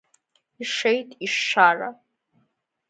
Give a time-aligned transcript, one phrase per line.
[0.61, 1.89] Ишеит ишшара.